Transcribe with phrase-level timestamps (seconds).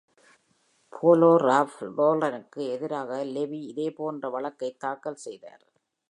[0.93, 5.63] Polo Ralph லாரனுக்கு எதிராக Levi இதேபோன்ற வழக்கைத் தாக்கல் செய்தார்.